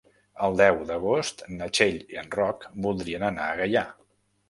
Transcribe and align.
El 0.45 0.55
deu 0.61 0.79
d'agost 0.91 1.45
na 1.59 1.69
Txell 1.75 2.01
i 2.17 2.21
en 2.25 2.35
Roc 2.41 2.69
voldrien 2.89 3.31
anar 3.33 3.51
a 3.53 3.65
Gaià. 3.65 3.89